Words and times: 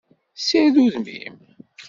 Sired 0.45 0.75
udem-im! 0.83 1.37